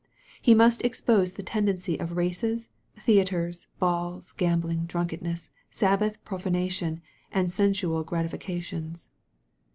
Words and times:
He 0.41 0.55
must 0.55 0.81
expose 0.83 1.33
the 1.33 1.43
tendency 1.43 1.99
of 1.99 2.17
races, 2.17 2.69
theatres, 3.01 3.67
balls, 3.77 4.31
gambling, 4.31 4.85
drunkenness, 4.87 5.51
Sabbath 5.69 6.25
profanation, 6.25 7.03
and 7.31 7.51
sensual 7.51 8.03
gratifications. 8.03 9.09